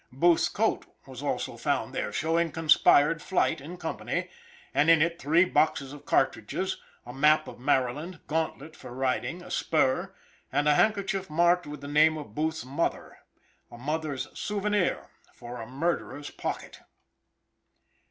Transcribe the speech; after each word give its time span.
Booth's 0.11 0.49
coat 0.49 0.87
was 1.05 1.21
also 1.21 1.57
found 1.57 1.93
there, 1.93 2.11
showing 2.11 2.51
conspired 2.51 3.21
flight 3.21 3.61
in 3.61 3.77
company, 3.77 4.31
and 4.73 4.89
in 4.89 4.99
it 4.99 5.19
three 5.21 5.45
boxes 5.45 5.93
of 5.93 6.07
cartridges, 6.07 6.77
a 7.05 7.13
map 7.13 7.47
of 7.47 7.59
Maryland, 7.59 8.19
gauntlet 8.25 8.75
for 8.75 8.91
riding, 8.95 9.43
a 9.43 9.51
spur 9.51 10.11
and 10.51 10.67
a 10.67 10.73
handkerchief 10.73 11.29
marked 11.29 11.67
with 11.67 11.81
the 11.81 11.87
name 11.87 12.17
of 12.17 12.33
Booth's 12.33 12.65
mother 12.65 13.19
a 13.69 13.77
mother's 13.77 14.27
souvenir 14.33 15.07
for 15.35 15.61
a 15.61 15.67
murderer's 15.67 16.31
pocket! 16.31 16.79